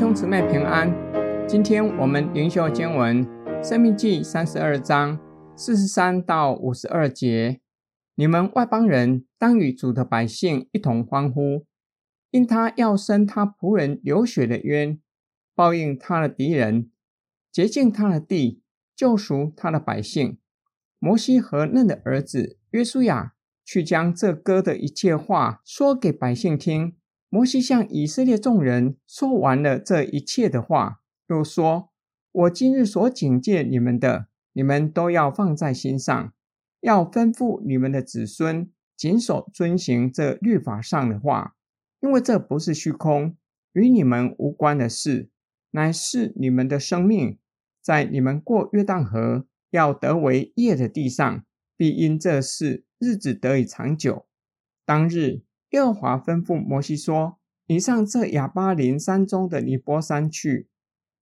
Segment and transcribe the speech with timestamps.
[0.00, 0.90] 兄姊妹平安。
[1.46, 3.22] 今天我们灵修经文
[3.62, 5.20] 《生命记》三十二章
[5.54, 7.60] 四十三到五十二节。
[8.14, 11.66] 你们外邦人当与主的百姓一同欢呼，
[12.30, 14.98] 因他要伸他仆人流血的冤，
[15.54, 16.90] 报应他的敌人，
[17.52, 18.62] 洁净他的地，
[18.96, 20.38] 救赎他的百姓。
[20.98, 23.34] 摩西和嫩的儿子约书亚
[23.66, 26.96] 去将这歌的一切话说给百姓听。
[27.32, 31.90] 摩西向以色列众人说完了这一切的话，又说
[32.32, 36.32] ：“我今日所警戒你们的，你们都要放在心上，
[36.80, 41.54] 要吩咐你们的子孙谨守遵行这律法上的话，
[42.00, 43.36] 因为这不是虚空，
[43.74, 45.30] 与你们无关的事，
[45.70, 47.38] 乃是你们的生命，
[47.80, 51.44] 在你们过约旦河要得为业的地上，
[51.76, 54.26] 必因这事日子得以长久。
[54.84, 60.66] 当日。”耶和华吩咐摩西说：“你上这亚巴林山中的尼波山去，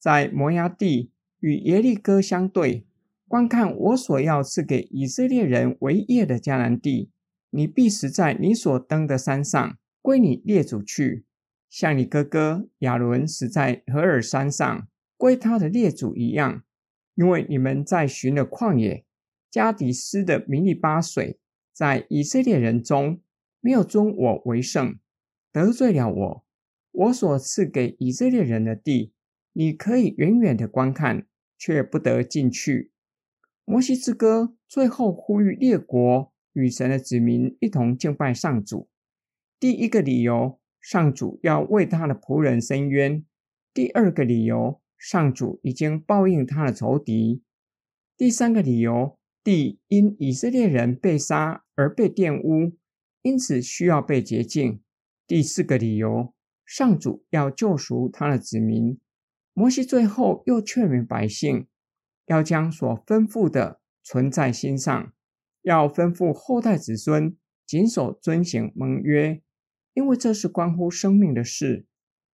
[0.00, 2.84] 在摩押地与耶利哥相对，
[3.28, 7.12] 观看我所要赐给以色列人为业的迦南地。
[7.50, 11.24] 你必死在你所登的山上，归你列祖去，
[11.70, 16.64] 像你哥哥亚伦死在何尔山上，归他的列祖一样。
[17.14, 19.04] 因为你们在寻的旷野，
[19.48, 21.38] 加迪斯的米利巴水，
[21.72, 23.20] 在以色列人中。”
[23.62, 24.98] 没有尊我为圣，
[25.52, 26.44] 得罪了我。
[26.90, 29.12] 我所赐给以色列人的地，
[29.52, 32.90] 你可以远远的观看，却不得进去。
[33.64, 38.88] 摩西之歌最后呼吁列国与神的子民一同敬拜上主。
[39.60, 43.24] 第一个理由，上主要为他的仆人伸冤；
[43.72, 47.40] 第二个理由，上主已经报应他的仇敌；
[48.16, 52.76] 第三个理由，地因以色列人被杀而被玷污。
[53.22, 54.82] 因此需要被洁净。
[55.26, 56.34] 第四个理由，
[56.66, 58.98] 上主要救赎他的子民。
[59.54, 61.66] 摩西最后又劝勉百姓，
[62.26, 65.12] 要将所吩咐的存在心上，
[65.62, 67.36] 要吩咐后代子孙
[67.66, 69.42] 谨守遵行盟约，
[69.94, 71.86] 因为这是关乎生命的事。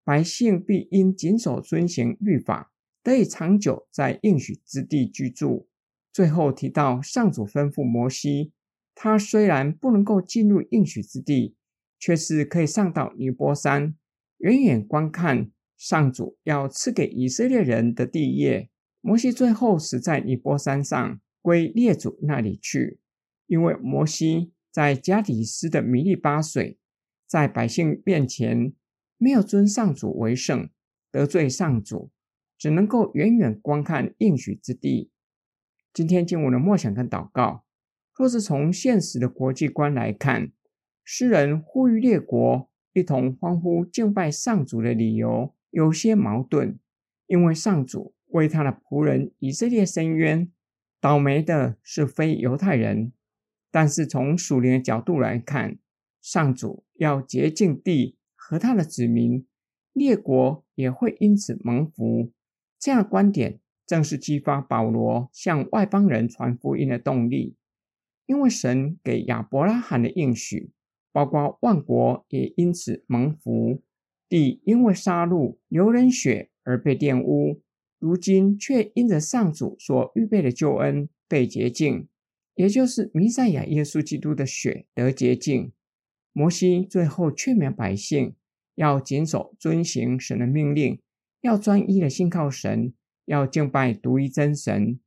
[0.04, 2.72] 百姓必因谨守遵行律法，
[3.04, 5.68] 得以长久在应许之地居住。
[6.14, 8.54] 最后提到，上主吩咐摩西。
[9.00, 11.56] 他虽然不能够进入应许之地，
[12.00, 13.96] 却是可以上到尼波山，
[14.40, 18.72] 远远观看上主要赐给以色列人的地业。
[19.00, 23.00] 摩西最后死在尼波山上，归列祖那里去，
[23.46, 26.80] 因为摩西在加底斯的米利巴水，
[27.28, 28.74] 在百姓面前
[29.20, 30.72] 没有尊上主为圣，
[31.12, 32.10] 得罪上主，
[32.58, 35.12] 只能够远远观看应许之地。
[35.94, 37.67] 今天经文的默想跟祷告。
[38.18, 40.52] 若是从现实的国际观来看，
[41.04, 46.80] 诗人呼吁列国一同欢呼敬拜上主的理由有些矛盾，
[47.28, 50.52] 因为上主为他的仆人以色列伸冤，
[51.00, 53.12] 倒霉的是非犹太人；
[53.70, 55.78] 但是从属灵的角度来看，
[56.20, 59.46] 上主要洁净地和他的子民，
[59.94, 62.32] 列国也会因此蒙福。
[62.80, 67.56] 这样的观点正是激发保罗向外邦人传福音的动力。
[68.28, 70.70] 因为神给亚伯拉罕的应许，
[71.12, 73.82] 包括万国也因此蒙福。
[74.30, 77.62] 地因为杀戮流人血而被玷污，
[77.98, 82.10] 如今却因着上主所预备的救恩被洁净，
[82.56, 85.72] 也就是弥赛亚耶稣基督的血得洁净。
[86.34, 88.36] 摩西最后劝勉百姓
[88.76, 91.00] 要谨守遵行神的命令，
[91.40, 92.94] 要专一的信靠神，
[93.24, 95.00] 要敬拜独一真神。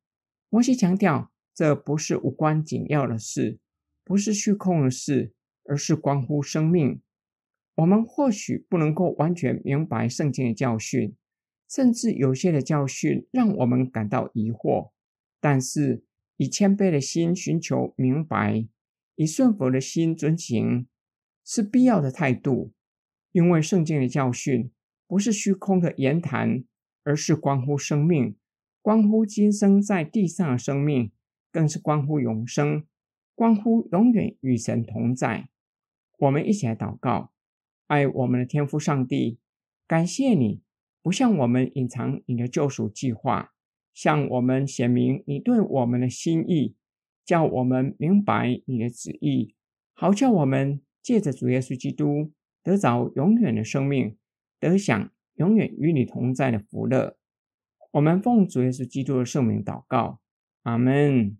[0.48, 1.30] 摩西强调。
[1.60, 3.59] 这不是无关紧要的事，
[4.03, 5.34] 不是虚空的事，
[5.65, 7.03] 而是关乎生命。
[7.75, 11.15] 我们或许不能够完全明白圣经的教训，
[11.69, 14.93] 甚至有些的教训让我们感到疑惑。
[15.38, 16.03] 但是，
[16.38, 18.66] 以谦卑的心寻求明白，
[19.16, 20.89] 以顺服的心遵行，
[21.45, 22.72] 是必要的态度。
[23.33, 24.72] 因为圣经的教训
[25.07, 26.65] 不是虚空的言谈，
[27.04, 28.34] 而是关乎生命，
[28.80, 31.12] 关乎今生在地上的生命。
[31.52, 32.84] 更是关乎永生，
[33.34, 35.48] 关乎永远与神同在。
[36.18, 37.32] 我们一起来祷告：
[37.86, 39.38] 爱我们的天父上帝，
[39.86, 40.62] 感谢你
[41.02, 43.52] 不向我们隐藏你的救赎计划，
[43.94, 46.76] 向我们显明你对我们的心意，
[47.24, 49.54] 叫我们明白你的旨意，
[49.94, 52.32] 好叫我们借着主耶稣基督
[52.62, 54.16] 得着永远的生命，
[54.60, 57.16] 得享永远与你同在的福乐。
[57.92, 60.20] 我们奉主耶稣基督的圣名祷告。
[60.65, 61.39] Amén.